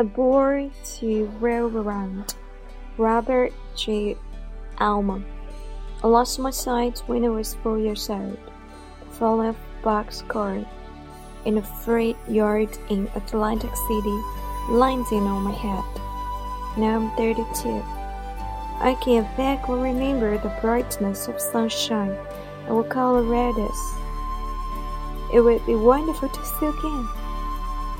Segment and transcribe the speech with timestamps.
[0.00, 2.34] A boy to around.
[2.96, 4.16] Robert J.
[4.80, 5.26] Allman.
[6.02, 8.38] I lost my sight when I was four years old.
[9.10, 10.66] Fell off boxcar
[11.44, 14.18] in a freight yard in Atlantic City,
[14.70, 15.84] landing on my head.
[16.78, 17.68] Now I'm 32.
[18.80, 22.16] I can vaguely remember the brightness of sunshine
[22.64, 23.94] and what color red is.
[25.34, 27.06] It would be wonderful to see again,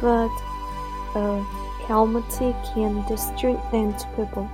[0.00, 0.30] but
[1.16, 1.57] a
[3.16, 4.48] strange things to people.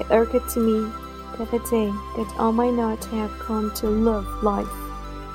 [0.00, 0.92] It occurred to me
[1.36, 4.66] the other day that I might not have come to love life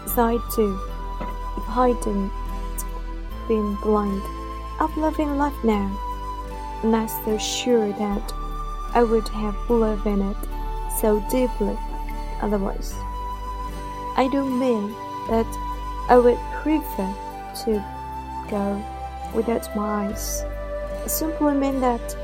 [0.05, 0.80] as I do
[1.57, 2.31] if I hadn't
[3.48, 4.21] been blind.
[4.80, 5.90] I'm loving life now,
[6.84, 8.34] and I'm so sure that
[8.93, 10.38] I would have loved in it
[10.99, 11.77] so deeply
[12.41, 12.93] otherwise.
[14.18, 14.91] I don't mean
[15.29, 15.48] that
[16.10, 17.16] I would prefer
[17.66, 17.84] to
[18.49, 18.84] go
[19.34, 20.43] without my eyes.
[21.07, 22.16] Simply mean that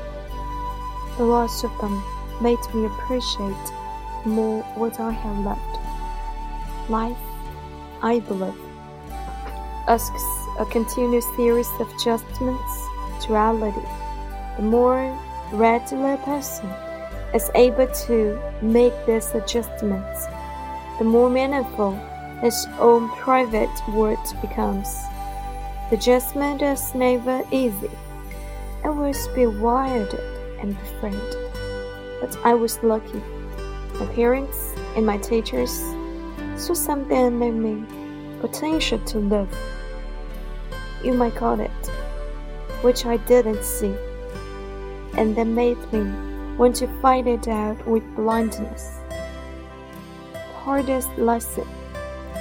[1.18, 2.02] the loss of them
[2.40, 3.72] made me appreciate
[4.24, 6.90] more what I have left.
[6.90, 7.18] Life,
[8.02, 8.54] I believe,
[9.88, 10.24] asks
[10.58, 12.86] a continuous series of adjustments
[13.22, 13.86] to reality.
[14.56, 15.18] The more
[15.52, 16.68] readily a person
[17.34, 20.26] is able to make these adjustments,
[20.98, 21.92] the more meaningful
[22.40, 24.88] his own private world becomes.
[25.90, 27.90] The adjustment is never easy.
[28.84, 30.20] I was bewildered
[30.60, 31.36] and afraid,
[32.20, 33.22] but I was lucky.
[33.98, 35.82] My parents and my teachers
[36.56, 37.84] saw something in me,
[38.40, 39.52] potential to live.
[41.02, 41.86] You might call it,
[42.82, 43.94] which I didn't see,
[45.16, 48.98] and that made me want to fight it out with blindness.
[50.32, 51.66] The hardest lesson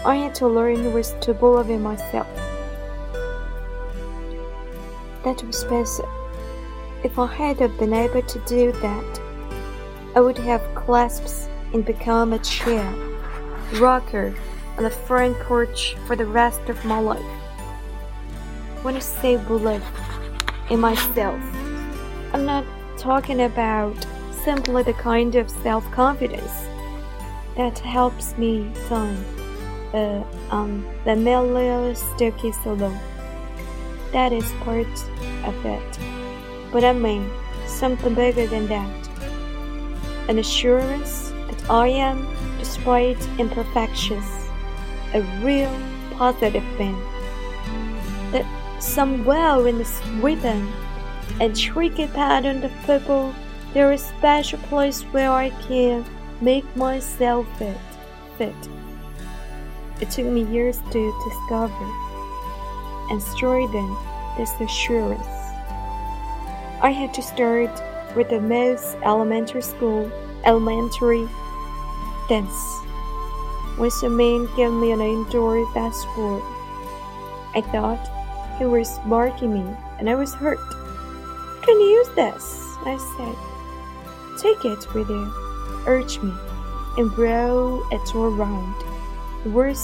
[0.06, 2.28] I had to learn was to believe in myself.
[5.24, 6.17] That was better.
[7.04, 9.22] If I had been able to do that,
[10.16, 12.92] I would have clasps and become a chair,
[13.76, 14.34] rocker
[14.78, 17.22] on the front porch for the rest of my life.
[18.82, 19.84] When I say believe
[20.70, 21.40] in myself,
[22.34, 22.66] I'm not
[22.98, 23.96] talking about
[24.44, 26.68] simply the kind of self-confidence
[27.56, 29.18] that helps me down
[29.94, 33.00] uh, on the mellow staircase alone.
[34.14, 34.88] That is part
[35.46, 36.17] of it.
[36.72, 37.30] But I mean
[37.66, 39.10] something bigger than that.
[40.30, 42.28] An assurance that I am,
[42.60, 44.26] despite imperfections,
[45.14, 45.72] a real
[46.12, 46.98] positive thing.
[48.32, 48.46] That
[48.80, 50.72] somewhere in this rhythm
[51.40, 53.34] and tricky pattern of people,
[53.74, 56.06] there is a special place where I can
[56.42, 57.78] make myself fit.
[58.38, 58.56] fit.
[60.02, 61.92] It took me years to discover
[63.10, 63.96] and strengthen
[64.38, 65.37] this assurance.
[66.80, 67.72] I had to start
[68.16, 70.12] with the most elementary school,
[70.46, 71.28] elementary
[72.30, 72.54] dance.
[73.78, 76.42] When man gave me an indoor basketball,
[77.56, 78.08] I thought
[78.60, 80.60] he was marking me and I was hurt.
[81.64, 83.36] Can you can use this, I said.
[84.40, 85.34] Take it with you,
[85.88, 86.34] urged me,
[86.98, 88.76] and roll it around.
[89.46, 89.84] Words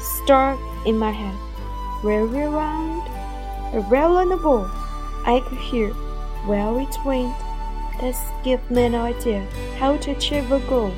[0.00, 1.36] stuck in my head.
[2.04, 3.08] Roll around,
[3.74, 4.70] a roll on the ball.
[5.24, 5.92] I could hear
[6.46, 7.34] well it went.
[8.00, 9.46] This gave me an idea
[9.78, 10.92] how to achieve a goal.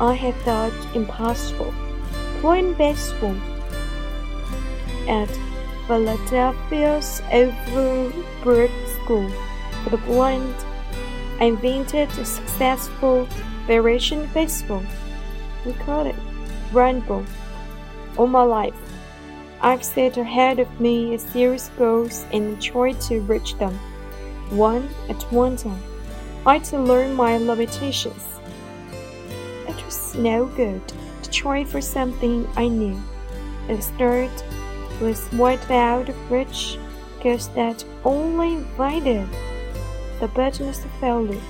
[0.00, 1.72] I had thought impossible.
[2.40, 3.36] Playing baseball
[5.08, 5.28] at
[5.86, 8.70] Philadelphia's Overbrook
[9.02, 9.28] School
[9.82, 10.54] for the Blind,
[11.40, 13.26] I invented a successful
[13.66, 14.82] variation baseball.
[15.64, 16.16] We call it
[16.72, 17.24] Rainbow.
[18.16, 18.74] All my life,
[19.60, 23.78] I've set ahead of me a series of goals and tried to reach them,
[24.50, 25.82] one at one time.
[26.46, 28.24] I to learn my limitations.
[29.66, 30.80] It was no good
[31.22, 33.00] to try for something I knew.
[33.68, 34.44] At the start,
[35.00, 36.78] was wiped out of reach
[37.16, 39.28] because that only invited
[40.20, 41.40] the bitterness of failure.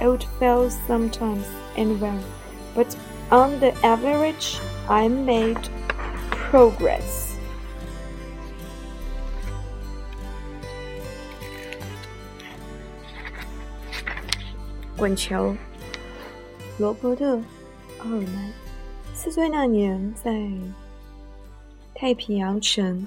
[0.00, 1.46] I would fail sometimes
[1.76, 2.22] and well,
[2.74, 2.96] but
[3.30, 4.58] on the average,
[4.88, 5.68] I made
[6.28, 7.31] progress.
[15.02, 15.52] 滚球，
[16.78, 17.36] 罗伯特·
[17.98, 18.52] 奥尔曼。
[19.12, 20.48] 四岁那年，在
[21.92, 23.04] 太平洋城，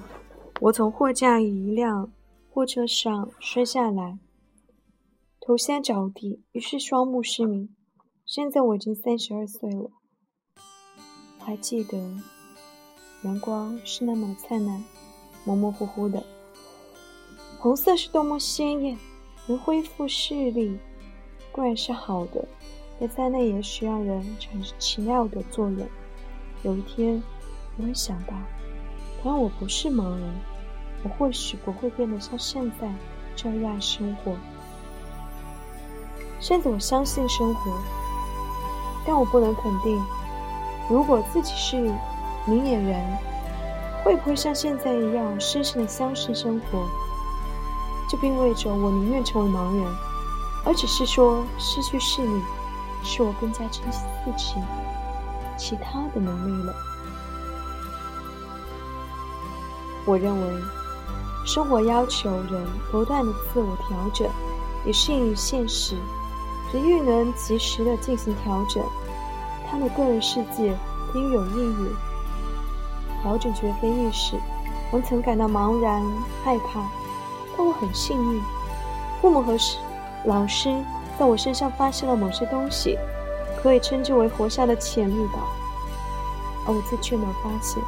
[0.60, 2.12] 我从货架一辆
[2.50, 4.18] 货车上摔下来，
[5.40, 7.74] 头先着地，于是双目失明。
[8.26, 9.90] 现在我已经三十二岁了，
[11.38, 11.96] 还记得
[13.22, 14.84] 阳光是那么灿烂，
[15.46, 16.22] 模模糊糊的。
[17.58, 18.98] 红色是多么鲜艳，
[19.46, 20.78] 能恢复视力，
[21.56, 22.44] 固然是好的，
[23.00, 25.88] 但在内也需要人产生奇妙的作用。
[26.62, 27.22] 有一天，
[27.78, 28.34] 我会想到，
[29.22, 30.34] 倘若我不是盲人，
[31.02, 32.92] 我或许不会变得像现在
[33.34, 34.36] 这样热爱生活。
[36.40, 37.72] 现在我相信生活，
[39.06, 39.98] 但我不能肯定，
[40.90, 41.90] 如果自己是
[42.44, 43.02] 明眼人，
[44.04, 46.86] 会不会像现在一样深深的相信生活？
[48.10, 49.96] 这并意味着我宁愿成为盲人，
[50.66, 52.42] 而只是说失去视力，
[53.04, 54.54] 使我更加珍惜自己
[55.56, 56.74] 其他的能力了。
[60.04, 60.62] 我认为，
[61.46, 64.28] 生活要求人不断的自我调整，
[64.84, 65.96] 以适应现实。
[66.72, 68.84] 人愈能及时的进行调整，
[69.70, 70.76] 他的个人世界
[71.14, 71.88] 应有意义。
[73.22, 74.36] 调整绝非易事，
[74.90, 76.02] 我曾感到茫然
[76.44, 76.84] 害怕。
[77.56, 78.42] 但我很幸运，
[79.20, 79.78] 父母和师
[80.26, 80.68] 老师
[81.18, 82.98] 在我身上发现了某些东西，
[83.62, 85.38] 可以称之为活下的潜力吧。
[86.66, 87.82] 而我自却没有发现，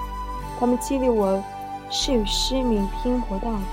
[0.58, 1.43] 他们激励我
[1.90, 3.64] 是与失明拼搏到底。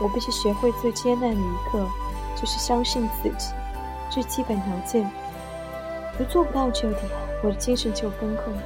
[0.00, 1.86] 我必须学会最艰难的一刻，
[2.34, 3.52] 就是相信自己，
[4.08, 5.10] 最基本条件。
[6.18, 7.02] 如做不到这点，
[7.42, 8.62] 我的精神就崩溃了。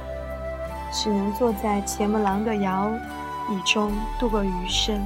[0.93, 2.89] 只能坐在前门廊的摇
[3.49, 5.01] 椅中度过余生。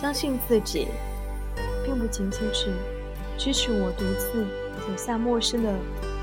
[0.00, 0.88] 相信自己，
[1.84, 2.72] 并不仅仅是
[3.36, 4.46] 支持我独自
[4.80, 5.70] 走下陌生的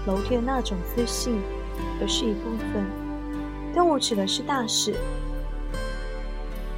[0.07, 1.39] 楼梯的那种自信，
[2.01, 2.83] 而是一部分。
[3.75, 4.95] 但我指的是大事，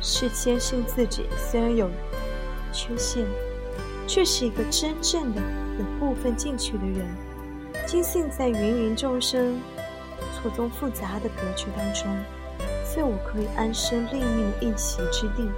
[0.02, 1.90] 是坚信自己虽然有
[2.74, 3.26] 缺陷，
[4.06, 5.42] 却是一个真正的
[5.80, 7.08] 有部分进取的人。
[7.88, 9.58] 坚信在芸芸众生。
[10.36, 12.06] 错综复杂的格局当中，
[12.86, 15.50] 所以我可以安身立命一席之地。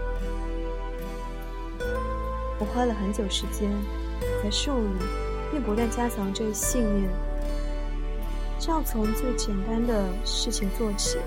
[2.61, 3.71] 我花了很久时间
[4.43, 5.05] 来树立，
[5.51, 7.09] 并不断加强这一信念。
[8.59, 11.17] 这要从最简单的事情做起。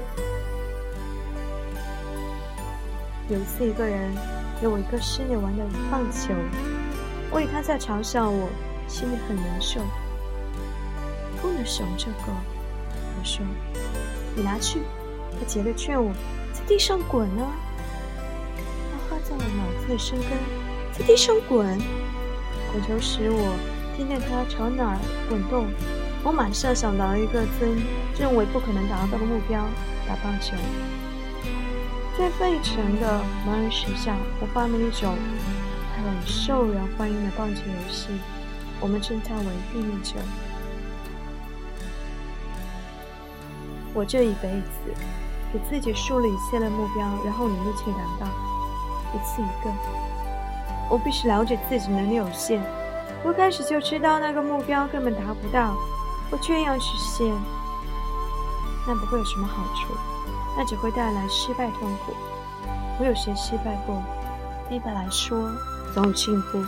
[3.29, 4.15] 有一次，一个人
[4.61, 6.33] 给我一个室内玩的棒球，
[7.33, 8.49] 我以他在嘲笑我，
[8.87, 9.81] 心里很难受。
[11.43, 12.33] 不能使用这个。
[13.19, 13.45] 我说
[14.37, 14.83] ：“你拿去。”
[15.37, 16.13] 他竭力劝我
[16.55, 17.51] ：“在地上滚啊！”
[19.11, 20.29] 他画在了脑子里生根，
[20.97, 21.77] 在地上滚。
[22.73, 23.57] 滚球时，我
[23.97, 24.99] 听见它朝哪儿
[25.29, 25.67] 滚动，
[26.23, 27.83] 我马上想到一个曾
[28.19, 29.67] 认为不可能达到的目标——
[30.07, 30.57] 打棒球。
[32.17, 35.17] 在费城的盲人学校，我发明一种
[35.97, 38.07] 很受人欢迎的棒球游戏，
[38.81, 40.15] 我们称它为“地面球”。
[43.95, 44.95] 我这一辈子
[45.53, 48.29] 给自己树立一系列目标，然后努力去达到，
[49.13, 49.73] 一次一个。
[50.91, 52.63] 我必须了解自己能力有限，
[53.25, 55.75] 我开始就知道那个目标根本达不到，
[56.31, 57.27] 我却要实现，
[58.87, 59.95] 那不会有什么好处，
[60.57, 62.13] 那只会带来失败痛苦。
[63.01, 64.03] 我有些失败过，
[64.71, 65.51] 一般来说
[65.93, 66.63] 总有进步。